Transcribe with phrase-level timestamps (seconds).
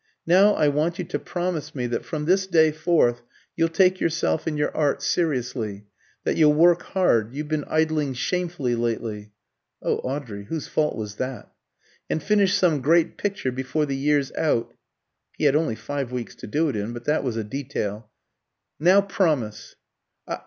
[0.25, 3.21] Now I want you to promise me that, from this day forth,
[3.55, 5.85] you'll take yourself and your art seriously;
[6.23, 9.31] that you'll work hard you've been idling shamefully lately"
[9.79, 10.45] (oh, Audrey!
[10.45, 11.51] whose fault was that?)
[12.09, 14.73] "and finish some great picture before the year's out"
[15.37, 18.09] (he had only five weeks to do it in, but that was a detail).
[18.79, 19.75] "Now promise."